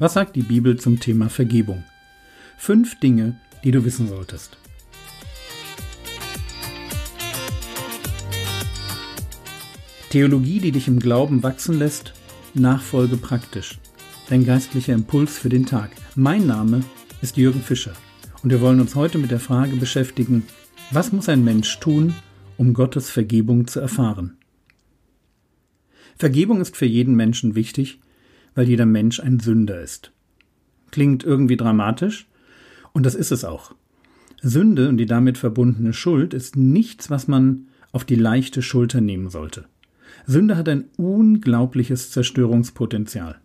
Was 0.00 0.12
sagt 0.12 0.36
die 0.36 0.42
Bibel 0.42 0.78
zum 0.78 1.00
Thema 1.00 1.28
Vergebung? 1.28 1.82
Fünf 2.56 3.00
Dinge, 3.00 3.34
die 3.64 3.72
du 3.72 3.84
wissen 3.84 4.06
solltest. 4.06 4.56
Theologie, 10.10 10.60
die 10.60 10.70
dich 10.70 10.86
im 10.86 11.00
Glauben 11.00 11.42
wachsen 11.42 11.80
lässt, 11.80 12.12
Nachfolge 12.54 13.16
praktisch. 13.16 13.80
Dein 14.28 14.44
geistlicher 14.44 14.94
Impuls 14.94 15.36
für 15.36 15.48
den 15.48 15.66
Tag. 15.66 15.90
Mein 16.14 16.46
Name 16.46 16.84
ist 17.20 17.36
Jürgen 17.36 17.60
Fischer 17.60 17.94
und 18.44 18.50
wir 18.50 18.60
wollen 18.60 18.80
uns 18.80 18.94
heute 18.94 19.18
mit 19.18 19.32
der 19.32 19.40
Frage 19.40 19.74
beschäftigen, 19.74 20.44
was 20.92 21.10
muss 21.10 21.28
ein 21.28 21.42
Mensch 21.42 21.80
tun, 21.80 22.14
um 22.56 22.72
Gottes 22.72 23.10
Vergebung 23.10 23.66
zu 23.66 23.80
erfahren? 23.80 24.36
Vergebung 26.16 26.60
ist 26.60 26.76
für 26.76 26.86
jeden 26.86 27.16
Menschen 27.16 27.56
wichtig, 27.56 27.98
weil 28.58 28.68
jeder 28.68 28.86
Mensch 28.86 29.20
ein 29.20 29.38
Sünder 29.38 29.80
ist. 29.80 30.10
Klingt 30.90 31.22
irgendwie 31.22 31.56
dramatisch, 31.56 32.26
und 32.92 33.06
das 33.06 33.14
ist 33.14 33.30
es 33.30 33.44
auch. 33.44 33.76
Sünde 34.42 34.88
und 34.88 34.96
die 34.96 35.06
damit 35.06 35.38
verbundene 35.38 35.92
Schuld 35.92 36.34
ist 36.34 36.56
nichts, 36.56 37.08
was 37.08 37.28
man 37.28 37.68
auf 37.92 38.04
die 38.04 38.16
leichte 38.16 38.60
Schulter 38.60 39.00
nehmen 39.00 39.28
sollte. 39.28 39.66
Sünde 40.26 40.56
hat 40.56 40.68
ein 40.68 40.86
unglaubliches 40.96 42.10
Zerstörungspotenzial. 42.10 43.38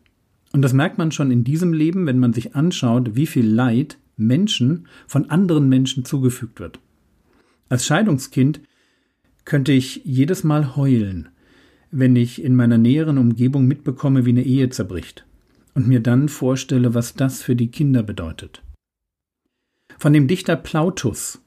Und 0.51 0.63
das 0.63 0.73
merkt 0.73 0.97
man 0.97 1.11
schon 1.11 1.29
in 1.29 1.43
diesem 1.43 1.73
Leben, 1.73 2.07
wenn 2.07 2.17
man 2.17 2.33
sich 2.33 2.55
anschaut, 2.55 3.15
wie 3.15 3.27
viel 3.27 3.45
Leid 3.45 3.99
Menschen 4.17 4.87
von 5.05 5.29
anderen 5.29 5.69
Menschen 5.69 6.05
zugefügt 6.05 6.59
wird. 6.59 6.79
Als 7.69 7.85
Scheidungskind 7.85 8.61
könnte 9.45 9.73
ich 9.73 10.01
jedes 10.05 10.43
Mal 10.43 10.75
heulen, 10.75 11.29
wenn 11.93 12.15
ich 12.15 12.43
in 12.43 12.55
meiner 12.55 12.79
näheren 12.79 13.19
Umgebung 13.19 13.67
mitbekomme, 13.67 14.25
wie 14.25 14.31
eine 14.31 14.43
Ehe 14.43 14.69
zerbricht 14.69 15.25
und 15.75 15.87
mir 15.87 15.99
dann 15.99 16.27
vorstelle, 16.27 16.93
was 16.93 17.13
das 17.13 17.43
für 17.43 17.55
die 17.55 17.69
Kinder 17.69 18.01
bedeutet. 18.01 18.63
Von 19.99 20.11
dem 20.11 20.27
Dichter 20.27 20.55
Plautus 20.55 21.39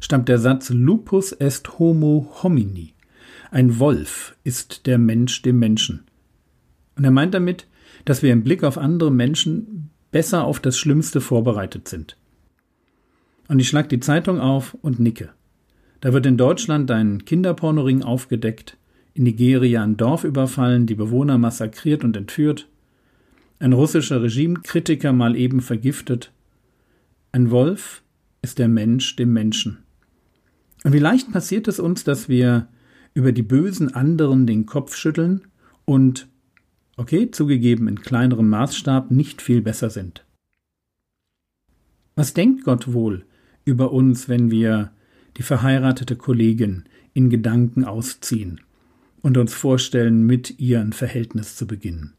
stammt 0.00 0.28
der 0.28 0.38
Satz 0.38 0.70
Lupus 0.70 1.32
est 1.32 1.78
homo 1.78 2.34
homini. 2.42 2.94
Ein 3.50 3.78
Wolf 3.78 4.34
ist 4.42 4.86
der 4.86 4.98
Mensch 4.98 5.42
dem 5.42 5.58
Menschen. 5.58 6.04
Und 6.96 7.04
er 7.04 7.10
meint 7.10 7.34
damit, 7.34 7.66
dass 8.06 8.22
wir 8.22 8.32
im 8.32 8.42
Blick 8.42 8.64
auf 8.64 8.78
andere 8.78 9.10
Menschen 9.10 9.90
besser 10.10 10.44
auf 10.44 10.60
das 10.60 10.78
Schlimmste 10.78 11.20
vorbereitet 11.20 11.88
sind. 11.88 12.16
Und 13.48 13.58
ich 13.58 13.68
schlag 13.68 13.90
die 13.90 14.00
Zeitung 14.00 14.40
auf 14.40 14.74
und 14.80 14.98
nicke. 14.98 15.30
Da 16.00 16.12
wird 16.12 16.24
in 16.24 16.38
Deutschland 16.38 16.90
ein 16.90 17.24
Kinderpornoring 17.24 18.02
aufgedeckt, 18.02 18.78
in 19.14 19.24
Nigeria 19.24 19.82
ein 19.82 19.96
Dorf 19.96 20.24
überfallen, 20.24 20.86
die 20.86 20.96
Bewohner 20.96 21.38
massakriert 21.38 22.04
und 22.04 22.16
entführt, 22.16 22.68
ein 23.60 23.72
russischer 23.72 24.22
Regimekritiker 24.22 25.12
mal 25.12 25.36
eben 25.36 25.60
vergiftet. 25.60 26.32
Ein 27.32 27.50
Wolf 27.50 28.02
ist 28.42 28.58
der 28.58 28.68
Mensch 28.68 29.16
dem 29.16 29.32
Menschen. 29.32 29.78
Und 30.82 30.92
wie 30.92 30.98
leicht 30.98 31.32
passiert 31.32 31.68
es 31.68 31.78
uns, 31.78 32.04
dass 32.04 32.28
wir 32.28 32.68
über 33.14 33.32
die 33.32 33.42
bösen 33.42 33.94
anderen 33.94 34.46
den 34.46 34.66
Kopf 34.66 34.96
schütteln 34.96 35.42
und, 35.84 36.28
okay, 36.96 37.30
zugegeben 37.30 37.86
in 37.86 38.00
kleinerem 38.00 38.48
Maßstab, 38.48 39.12
nicht 39.12 39.40
viel 39.40 39.62
besser 39.62 39.88
sind. 39.88 40.26
Was 42.16 42.34
denkt 42.34 42.64
Gott 42.64 42.92
wohl 42.92 43.24
über 43.64 43.92
uns, 43.92 44.28
wenn 44.28 44.50
wir 44.50 44.90
die 45.36 45.42
verheiratete 45.42 46.16
Kollegin 46.16 46.84
in 47.12 47.30
Gedanken 47.30 47.84
ausziehen 47.84 48.60
und 49.24 49.38
uns 49.38 49.54
vorstellen, 49.54 50.26
mit 50.26 50.60
ihr 50.60 50.82
ein 50.82 50.92
Verhältnis 50.92 51.56
zu 51.56 51.66
beginnen. 51.66 52.12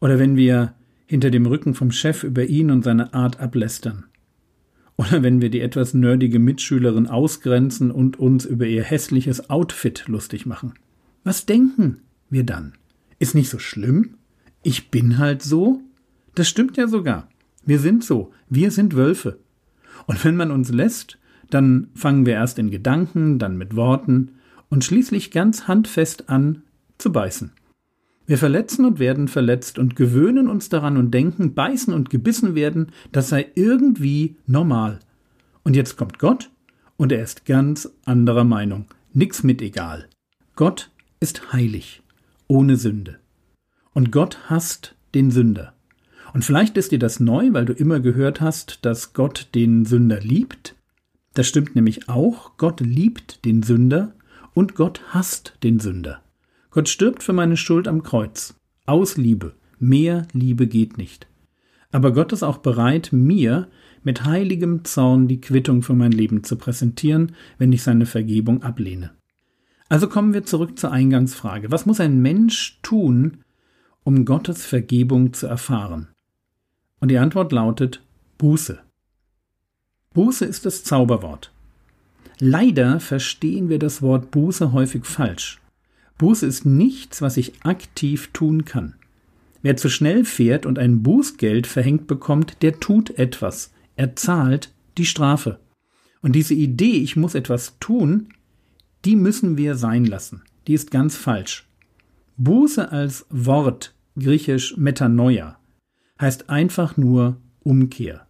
Oder 0.00 0.20
wenn 0.20 0.36
wir 0.36 0.74
hinter 1.06 1.30
dem 1.30 1.44
Rücken 1.44 1.74
vom 1.74 1.90
Chef 1.90 2.22
über 2.22 2.44
ihn 2.44 2.70
und 2.70 2.84
seine 2.84 3.12
Art 3.14 3.40
ablästern. 3.40 4.04
Oder 4.96 5.24
wenn 5.24 5.40
wir 5.40 5.50
die 5.50 5.60
etwas 5.60 5.92
nerdige 5.92 6.38
Mitschülerin 6.38 7.08
ausgrenzen 7.08 7.90
und 7.90 8.16
uns 8.16 8.44
über 8.44 8.64
ihr 8.64 8.84
hässliches 8.84 9.50
Outfit 9.50 10.04
lustig 10.06 10.46
machen. 10.46 10.74
Was 11.24 11.46
denken 11.46 12.02
wir 12.30 12.44
dann? 12.44 12.74
Ist 13.18 13.34
nicht 13.34 13.50
so 13.50 13.58
schlimm? 13.58 14.14
Ich 14.62 14.92
bin 14.92 15.18
halt 15.18 15.42
so? 15.42 15.80
Das 16.36 16.48
stimmt 16.48 16.76
ja 16.76 16.86
sogar. 16.86 17.28
Wir 17.66 17.80
sind 17.80 18.04
so. 18.04 18.30
Wir 18.48 18.70
sind 18.70 18.94
Wölfe. 18.94 19.40
Und 20.06 20.24
wenn 20.24 20.36
man 20.36 20.52
uns 20.52 20.70
lässt, 20.70 21.18
dann 21.50 21.88
fangen 21.96 22.24
wir 22.24 22.34
erst 22.34 22.60
in 22.60 22.70
Gedanken, 22.70 23.40
dann 23.40 23.58
mit 23.58 23.74
Worten, 23.74 24.30
und 24.68 24.84
schließlich 24.84 25.30
ganz 25.30 25.68
handfest 25.68 26.28
an 26.28 26.62
zu 26.98 27.12
beißen. 27.12 27.52
Wir 28.26 28.38
verletzen 28.38 28.86
und 28.86 28.98
werden 28.98 29.28
verletzt 29.28 29.78
und 29.78 29.96
gewöhnen 29.96 30.48
uns 30.48 30.70
daran 30.70 30.96
und 30.96 31.10
denken, 31.12 31.54
beißen 31.54 31.92
und 31.92 32.08
gebissen 32.08 32.54
werden, 32.54 32.88
das 33.12 33.28
sei 33.28 33.50
irgendwie 33.54 34.36
normal. 34.46 35.00
Und 35.62 35.76
jetzt 35.76 35.96
kommt 35.96 36.18
Gott 36.18 36.50
und 36.96 37.12
er 37.12 37.22
ist 37.22 37.44
ganz 37.44 37.90
anderer 38.04 38.44
Meinung. 38.44 38.86
Nix 39.12 39.42
mit 39.42 39.60
egal. 39.60 40.08
Gott 40.56 40.90
ist 41.20 41.52
heilig, 41.52 42.02
ohne 42.46 42.76
Sünde. 42.76 43.18
Und 43.92 44.10
Gott 44.10 44.38
hasst 44.48 44.94
den 45.14 45.30
Sünder. 45.30 45.74
Und 46.32 46.44
vielleicht 46.44 46.76
ist 46.76 46.92
dir 46.92 46.98
das 46.98 47.20
neu, 47.20 47.52
weil 47.52 47.64
du 47.64 47.72
immer 47.72 48.00
gehört 48.00 48.40
hast, 48.40 48.84
dass 48.84 49.12
Gott 49.12 49.48
den 49.54 49.84
Sünder 49.84 50.20
liebt. 50.20 50.74
Das 51.34 51.46
stimmt 51.46 51.74
nämlich 51.76 52.08
auch. 52.08 52.56
Gott 52.56 52.80
liebt 52.80 53.44
den 53.44 53.62
Sünder 53.62 54.14
und 54.54 54.74
Gott 54.74 55.02
hasst 55.08 55.58
den 55.62 55.80
Sünder. 55.80 56.22
Gott 56.70 56.88
stirbt 56.88 57.22
für 57.22 57.32
meine 57.32 57.56
Schuld 57.56 57.86
am 57.86 58.02
Kreuz. 58.02 58.54
Aus 58.86 59.16
Liebe. 59.16 59.54
Mehr 59.78 60.26
Liebe 60.32 60.66
geht 60.66 60.98
nicht. 60.98 61.26
Aber 61.92 62.12
Gott 62.12 62.32
ist 62.32 62.42
auch 62.42 62.58
bereit, 62.58 63.10
mir 63.12 63.68
mit 64.02 64.24
heiligem 64.24 64.84
Zorn 64.84 65.28
die 65.28 65.40
Quittung 65.40 65.82
für 65.82 65.94
mein 65.94 66.12
Leben 66.12 66.42
zu 66.44 66.56
präsentieren, 66.56 67.36
wenn 67.58 67.72
ich 67.72 67.82
seine 67.82 68.06
Vergebung 68.06 68.62
ablehne. 68.62 69.12
Also 69.88 70.08
kommen 70.08 70.34
wir 70.34 70.44
zurück 70.44 70.78
zur 70.78 70.90
Eingangsfrage. 70.92 71.70
Was 71.70 71.86
muss 71.86 72.00
ein 72.00 72.20
Mensch 72.20 72.80
tun, 72.82 73.44
um 74.02 74.24
Gottes 74.24 74.66
Vergebung 74.66 75.32
zu 75.32 75.46
erfahren? 75.46 76.08
Und 77.00 77.10
die 77.10 77.18
Antwort 77.18 77.52
lautet 77.52 78.02
Buße. 78.38 78.80
Buße 80.14 80.44
ist 80.44 80.66
das 80.66 80.84
Zauberwort. 80.84 81.53
Leider 82.38 83.00
verstehen 83.00 83.68
wir 83.68 83.78
das 83.78 84.02
Wort 84.02 84.30
Buße 84.30 84.72
häufig 84.72 85.04
falsch. 85.04 85.60
Buße 86.18 86.46
ist 86.46 86.64
nichts, 86.64 87.22
was 87.22 87.36
ich 87.36 87.64
aktiv 87.64 88.30
tun 88.32 88.64
kann. 88.64 88.94
Wer 89.62 89.76
zu 89.76 89.88
schnell 89.88 90.24
fährt 90.24 90.66
und 90.66 90.78
ein 90.78 91.02
Bußgeld 91.02 91.66
verhängt 91.66 92.06
bekommt, 92.06 92.62
der 92.62 92.80
tut 92.80 93.10
etwas. 93.18 93.72
Er 93.96 94.14
zahlt 94.14 94.72
die 94.98 95.06
Strafe. 95.06 95.58
Und 96.20 96.32
diese 96.32 96.54
Idee, 96.54 96.98
ich 96.98 97.16
muss 97.16 97.34
etwas 97.34 97.78
tun, 97.80 98.28
die 99.04 99.16
müssen 99.16 99.56
wir 99.56 99.74
sein 99.74 100.04
lassen. 100.04 100.42
Die 100.66 100.74
ist 100.74 100.90
ganz 100.90 101.16
falsch. 101.16 101.66
Buße 102.36 102.90
als 102.90 103.26
Wort, 103.30 103.94
griechisch 104.18 104.76
Metanoia, 104.76 105.58
heißt 106.20 106.48
einfach 106.48 106.96
nur 106.96 107.36
Umkehr. 107.62 108.26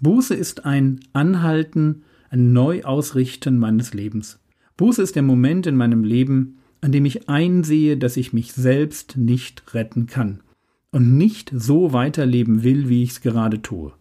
Buße 0.00 0.34
ist 0.34 0.64
ein 0.64 1.00
Anhalten, 1.12 2.04
Neuausrichten 2.36 3.58
meines 3.58 3.94
Lebens. 3.94 4.38
Buße 4.76 5.02
ist 5.02 5.16
der 5.16 5.22
Moment 5.22 5.66
in 5.66 5.76
meinem 5.76 6.04
Leben, 6.04 6.58
an 6.80 6.92
dem 6.92 7.04
ich 7.04 7.28
einsehe, 7.28 7.96
dass 7.96 8.16
ich 8.16 8.32
mich 8.32 8.52
selbst 8.52 9.16
nicht 9.16 9.74
retten 9.74 10.06
kann 10.06 10.42
und 10.90 11.16
nicht 11.16 11.50
so 11.54 11.92
weiterleben 11.92 12.62
will, 12.62 12.88
wie 12.88 13.02
ich 13.02 13.10
es 13.10 13.20
gerade 13.20 13.62
tue. 13.62 13.92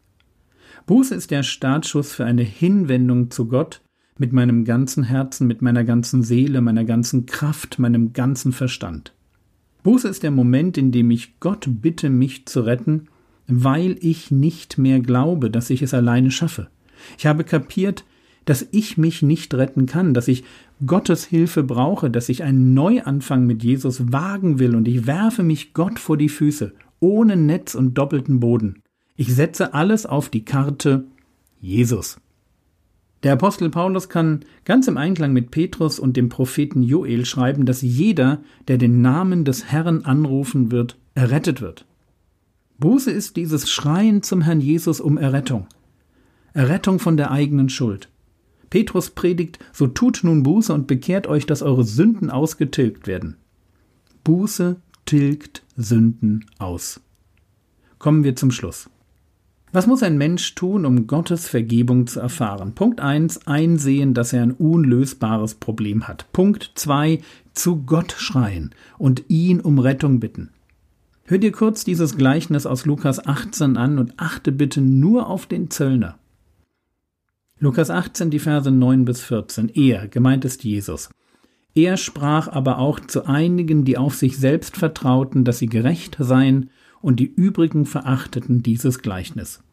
Buße 0.86 1.16
ist 1.16 1.32
der 1.32 1.44
Startschuss 1.44 2.14
für 2.14 2.26
eine 2.26 2.44
Hinwendung 2.44 3.32
zu 3.32 3.48
Gott 3.48 3.82
mit 4.18 4.34
meinem 4.34 4.66
ganzen 4.66 5.04
Herzen, 5.04 5.48
mit 5.48 5.62
meiner 5.62 5.84
ganzen 5.84 6.24
Seele, 6.24 6.62
meiner 6.62 6.86
ganzen 6.86 7.26
Kraft, 7.26 7.80
meinem 7.80 8.14
ganzen 8.14 8.52
Verstand. 8.52 9.14
Buße 9.84 10.08
ist 10.08 10.24
der 10.24 10.32
Moment, 10.32 10.78
in 10.78 10.92
dem 10.92 11.12
ich 11.12 11.40
Gott 11.40 11.66
bitte, 11.68 12.10
mich 12.10 12.46
zu 12.46 12.62
retten, 12.62 13.08
weil 13.48 13.98
ich 14.00 14.32
nicht 14.32 14.78
mehr 14.78 15.00
glaube, 15.00 15.52
dass 15.52 15.70
ich 15.70 15.82
es 15.82 15.94
alleine 15.94 16.32
schaffe. 16.32 16.70
Ich 17.18 17.26
habe 17.26 17.44
kapiert, 17.44 18.06
dass 18.46 18.68
ich 18.72 18.98
mich 18.98 19.22
nicht 19.22 19.54
retten 19.54 19.86
kann, 19.86 20.14
dass 20.14 20.28
ich 20.28 20.44
Gottes 20.86 21.26
Hilfe 21.26 21.64
brauche, 21.64 22.10
dass 22.10 22.30
ich 22.30 22.44
einen 22.44 22.74
Neuanfang 22.74 23.46
mit 23.46 23.64
Jesus 23.64 24.12
wagen 24.12 24.60
will 24.60 24.76
und 24.76 24.88
ich 24.88 25.08
werfe 25.08 25.44
mich 25.44 25.74
Gott 25.74 26.00
vor 26.00 26.18
die 26.18 26.30
Füße, 26.30 26.74
ohne 27.00 27.36
Netz 27.36 27.76
und 27.76 27.96
doppelten 27.96 28.40
Boden. 28.40 28.82
Ich 29.16 29.34
setze 29.34 29.74
alles 29.74 30.06
auf 30.06 30.30
die 30.30 30.46
Karte 30.46 31.06
Jesus. 31.60 32.18
Der 33.24 33.34
Apostel 33.34 33.70
Paulus 33.70 34.10
kann 34.10 34.42
ganz 34.66 34.88
im 34.88 34.98
Einklang 34.98 35.34
mit 35.34 35.50
Petrus 35.50 35.98
und 35.98 36.16
dem 36.16 36.30
Propheten 36.30 36.84
Joel 36.84 37.26
schreiben, 37.26 37.66
dass 37.66 37.82
jeder, 37.82 38.44
der 38.68 38.78
den 38.78 39.02
Namen 39.02 39.46
des 39.46 39.72
Herrn 39.72 40.06
anrufen 40.06 40.72
wird, 40.72 40.98
errettet 41.16 41.60
wird. 41.62 41.86
Buße 42.78 43.10
ist 43.10 43.36
dieses 43.38 43.70
Schreien 43.70 44.22
zum 44.22 44.42
Herrn 44.42 44.62
Jesus 44.62 45.00
um 45.00 45.18
Errettung. 45.18 45.66
Errettung 46.54 47.00
von 47.00 47.18
der 47.18 47.32
eigenen 47.32 47.70
Schuld. 47.70 48.10
Petrus 48.70 49.10
predigt, 49.10 49.60
so 49.74 49.88
tut 49.88 50.22
nun 50.24 50.44
Buße 50.44 50.74
und 50.74 50.88
bekehrt 50.88 51.28
euch, 51.28 51.46
dass 51.46 51.62
eure 51.62 51.84
Sünden 51.84 52.30
ausgetilgt 52.30 53.08
werden. 53.08 53.38
Buße 54.24 54.78
tilgt 55.06 55.64
Sünden 55.78 56.46
aus. 56.58 57.02
Kommen 58.00 58.24
wir 58.24 58.36
zum 58.36 58.52
Schluss. 58.52 58.90
Was 59.72 59.88
muss 59.88 60.04
ein 60.04 60.18
Mensch 60.18 60.56
tun, 60.56 60.86
um 60.86 61.06
Gottes 61.06 61.50
Vergebung 61.50 62.08
zu 62.08 62.22
erfahren? 62.22 62.76
Punkt 62.76 63.02
1. 63.02 63.46
Einsehen, 63.46 64.14
dass 64.14 64.32
er 64.32 64.44
ein 64.44 64.54
unlösbares 64.54 65.56
Problem 65.56 66.08
hat. 66.08 66.32
Punkt 66.32 66.72
2. 66.76 67.20
Zu 67.54 67.84
Gott 67.84 68.16
schreien 68.18 68.72
und 68.98 69.26
ihn 69.28 69.60
um 69.60 69.80
Rettung 69.80 70.22
bitten. 70.22 70.52
Hör 71.26 71.40
dir 71.40 71.52
kurz 71.52 71.84
dieses 71.84 72.16
Gleichnis 72.16 72.66
aus 72.66 72.86
Lukas 72.86 73.26
18 73.26 73.76
an 73.76 74.00
und 74.00 74.14
achte 74.18 74.52
bitte 74.52 74.80
nur 74.80 75.28
auf 75.28 75.46
den 75.46 75.70
Zöllner. 75.70 76.20
Lukas 77.58 77.90
18, 77.90 78.32
die 78.32 78.40
Verse 78.40 78.70
9 78.70 79.06
bis 79.06 79.22
14. 79.22 79.70
Er, 79.70 80.10
gemeint 80.10 80.44
ist 80.44 80.66
Jesus. 80.66 81.10
Er 81.74 81.96
sprach 81.96 82.50
aber 82.50 82.80
auch 82.80 83.00
zu 83.00 83.26
einigen, 83.28 83.86
die 83.86 83.98
auf 83.98 84.16
sich 84.16 84.38
selbst 84.38 84.76
vertrauten, 84.76 85.46
dass 85.46 85.60
sie 85.60 85.68
gerecht 85.68 86.18
seien, 86.20 86.70
und 87.02 87.20
die 87.20 87.32
übrigen 87.34 87.86
verachteten 87.86 88.62
dieses 88.62 89.00
Gleichnis. 89.00 89.64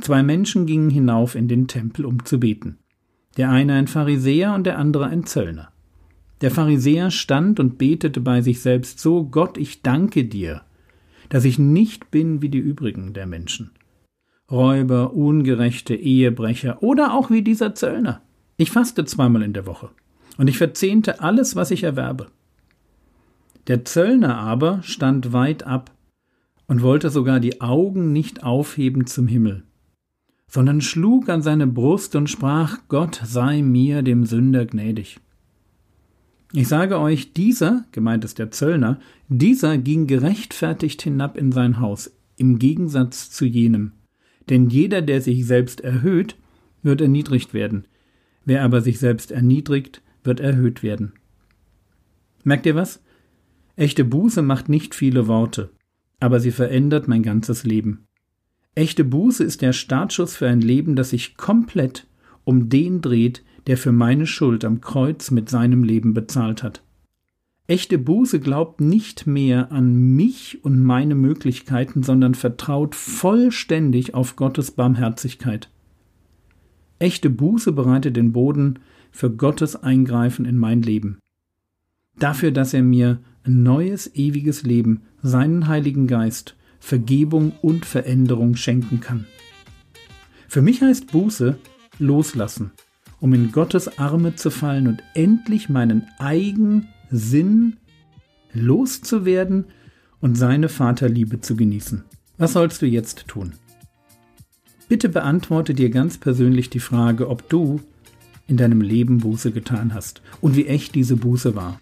Zwei 0.00 0.22
Menschen 0.22 0.64
gingen 0.64 0.88
hinauf 0.88 1.34
in 1.34 1.46
den 1.46 1.66
Tempel, 1.66 2.06
um 2.06 2.24
zu 2.24 2.40
beten. 2.40 2.78
Der 3.36 3.50
eine 3.50 3.74
ein 3.74 3.86
Pharisäer 3.86 4.54
und 4.54 4.64
der 4.64 4.78
andere 4.78 5.06
ein 5.06 5.26
Zöllner. 5.26 5.72
Der 6.40 6.50
Pharisäer 6.50 7.10
stand 7.10 7.60
und 7.60 7.76
betete 7.76 8.20
bei 8.20 8.40
sich 8.40 8.62
selbst 8.62 8.98
so 8.98 9.24
Gott, 9.24 9.58
ich 9.58 9.82
danke 9.82 10.24
dir, 10.24 10.62
dass 11.28 11.44
ich 11.44 11.58
nicht 11.58 12.10
bin 12.10 12.40
wie 12.40 12.48
die 12.48 12.58
übrigen 12.58 13.12
der 13.12 13.26
Menschen. 13.26 13.72
Räuber, 14.50 15.14
ungerechte 15.14 15.94
Ehebrecher 15.94 16.82
oder 16.82 17.14
auch 17.14 17.30
wie 17.30 17.42
dieser 17.42 17.74
Zöllner. 17.74 18.20
Ich 18.56 18.70
faste 18.70 19.04
zweimal 19.04 19.42
in 19.42 19.52
der 19.52 19.66
Woche 19.66 19.90
und 20.38 20.48
ich 20.48 20.58
verzehnte 20.58 21.20
alles, 21.20 21.56
was 21.56 21.70
ich 21.70 21.84
erwerbe. 21.84 22.26
Der 23.68 23.84
Zöllner 23.84 24.38
aber 24.38 24.82
stand 24.82 25.32
weit 25.32 25.62
ab 25.62 25.92
und 26.66 26.82
wollte 26.82 27.10
sogar 27.10 27.40
die 27.40 27.60
Augen 27.60 28.12
nicht 28.12 28.42
aufheben 28.42 29.06
zum 29.06 29.28
Himmel, 29.28 29.64
sondern 30.46 30.80
schlug 30.80 31.28
an 31.28 31.42
seine 31.42 31.66
Brust 31.66 32.16
und 32.16 32.28
sprach, 32.28 32.78
Gott 32.88 33.20
sei 33.24 33.62
mir, 33.62 34.02
dem 34.02 34.24
Sünder, 34.24 34.66
gnädig. 34.66 35.20
Ich 36.52 36.66
sage 36.66 36.98
euch, 36.98 37.32
dieser, 37.32 37.84
gemeint 37.92 38.24
ist 38.24 38.40
der 38.40 38.50
Zöllner, 38.50 38.98
dieser 39.28 39.78
ging 39.78 40.08
gerechtfertigt 40.08 41.02
hinab 41.02 41.36
in 41.36 41.52
sein 41.52 41.78
Haus, 41.78 42.10
im 42.36 42.58
Gegensatz 42.58 43.30
zu 43.30 43.44
jenem. 43.44 43.92
Denn 44.50 44.68
jeder, 44.68 45.00
der 45.00 45.20
sich 45.20 45.46
selbst 45.46 45.80
erhöht, 45.80 46.36
wird 46.82 47.00
erniedrigt 47.00 47.54
werden. 47.54 47.86
Wer 48.44 48.62
aber 48.62 48.80
sich 48.80 48.98
selbst 48.98 49.30
erniedrigt, 49.30 50.02
wird 50.24 50.40
erhöht 50.40 50.82
werden. 50.82 51.12
Merkt 52.42 52.66
ihr 52.66 52.74
was? 52.74 53.02
Echte 53.76 54.04
Buße 54.04 54.42
macht 54.42 54.68
nicht 54.68 54.94
viele 54.94 55.26
Worte, 55.26 55.70
aber 56.18 56.40
sie 56.40 56.50
verändert 56.50 57.06
mein 57.06 57.22
ganzes 57.22 57.64
Leben. 57.64 58.06
Echte 58.74 59.04
Buße 59.04 59.44
ist 59.44 59.62
der 59.62 59.72
Startschuss 59.72 60.36
für 60.36 60.48
ein 60.48 60.60
Leben, 60.60 60.96
das 60.96 61.10
sich 61.10 61.36
komplett 61.36 62.06
um 62.44 62.68
den 62.68 63.00
dreht, 63.00 63.44
der 63.66 63.76
für 63.76 63.92
meine 63.92 64.26
Schuld 64.26 64.64
am 64.64 64.80
Kreuz 64.80 65.30
mit 65.30 65.48
seinem 65.48 65.84
Leben 65.84 66.14
bezahlt 66.14 66.62
hat. 66.62 66.82
Echte 67.70 67.98
Buße 67.98 68.40
glaubt 68.40 68.80
nicht 68.80 69.28
mehr 69.28 69.70
an 69.70 70.16
mich 70.16 70.58
und 70.64 70.82
meine 70.82 71.14
Möglichkeiten, 71.14 72.02
sondern 72.02 72.34
vertraut 72.34 72.96
vollständig 72.96 74.12
auf 74.12 74.34
Gottes 74.34 74.72
Barmherzigkeit. 74.72 75.70
Echte 76.98 77.30
Buße 77.30 77.70
bereitet 77.70 78.16
den 78.16 78.32
Boden 78.32 78.80
für 79.12 79.30
Gottes 79.30 79.76
Eingreifen 79.76 80.46
in 80.46 80.58
mein 80.58 80.82
Leben. 80.82 81.20
Dafür, 82.18 82.50
dass 82.50 82.74
er 82.74 82.82
mir 82.82 83.20
ein 83.44 83.62
neues, 83.62 84.16
ewiges 84.16 84.64
Leben, 84.64 85.02
seinen 85.22 85.68
Heiligen 85.68 86.08
Geist, 86.08 86.56
Vergebung 86.80 87.52
und 87.62 87.86
Veränderung 87.86 88.56
schenken 88.56 88.98
kann. 88.98 89.26
Für 90.48 90.60
mich 90.60 90.82
heißt 90.82 91.12
Buße 91.12 91.56
loslassen, 92.00 92.72
um 93.20 93.32
in 93.32 93.52
Gottes 93.52 93.96
Arme 93.96 94.34
zu 94.34 94.50
fallen 94.50 94.88
und 94.88 95.04
endlich 95.14 95.68
meinen 95.68 96.08
eigenen 96.18 96.88
Sinn 97.10 97.76
loszuwerden 98.52 99.66
und 100.20 100.34
seine 100.36 100.68
Vaterliebe 100.68 101.40
zu 101.40 101.56
genießen. 101.56 102.04
Was 102.38 102.54
sollst 102.54 102.82
du 102.82 102.86
jetzt 102.86 103.28
tun? 103.28 103.54
Bitte 104.88 105.08
beantworte 105.08 105.74
dir 105.74 105.90
ganz 105.90 106.18
persönlich 106.18 106.68
die 106.70 106.80
Frage, 106.80 107.28
ob 107.28 107.48
du 107.48 107.80
in 108.48 108.56
deinem 108.56 108.80
Leben 108.80 109.18
Buße 109.18 109.52
getan 109.52 109.94
hast 109.94 110.22
und 110.40 110.56
wie 110.56 110.66
echt 110.66 110.94
diese 110.94 111.16
Buße 111.16 111.54
war. 111.54 111.80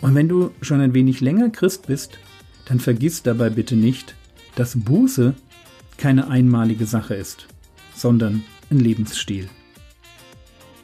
Und 0.00 0.14
wenn 0.14 0.28
du 0.28 0.50
schon 0.62 0.80
ein 0.80 0.94
wenig 0.94 1.20
länger 1.20 1.50
Christ 1.50 1.86
bist, 1.86 2.18
dann 2.66 2.80
vergiss 2.80 3.22
dabei 3.22 3.50
bitte 3.50 3.76
nicht, 3.76 4.14
dass 4.54 4.78
Buße 4.78 5.34
keine 5.98 6.28
einmalige 6.28 6.86
Sache 6.86 7.14
ist, 7.14 7.46
sondern 7.94 8.42
ein 8.70 8.78
Lebensstil. 8.78 9.48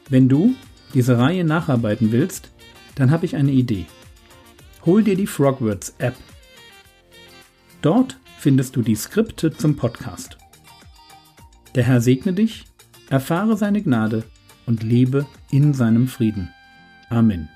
Wenn 0.09 0.29
du 0.29 0.55
diese 0.93 1.17
Reihe 1.17 1.43
nacharbeiten 1.43 2.11
willst, 2.11 2.52
dann 2.95 3.11
habe 3.11 3.25
ich 3.25 3.35
eine 3.35 3.51
Idee. 3.51 3.85
Hol 4.85 5.03
dir 5.03 5.15
die 5.15 5.27
Frogwords 5.27 5.95
App. 5.97 6.15
Dort 7.81 8.17
findest 8.37 8.75
du 8.75 8.81
die 8.81 8.95
Skripte 8.95 9.55
zum 9.55 9.75
Podcast. 9.75 10.37
Der 11.75 11.83
Herr 11.83 12.01
segne 12.01 12.33
dich, 12.33 12.65
erfahre 13.09 13.57
seine 13.57 13.81
Gnade 13.81 14.23
und 14.65 14.83
lebe 14.83 15.25
in 15.51 15.73
seinem 15.73 16.07
Frieden. 16.07 16.53
Amen. 17.09 17.49